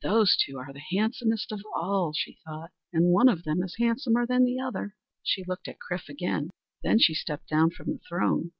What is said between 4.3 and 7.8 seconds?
the other." She looked at Chrif again. Then she stepped down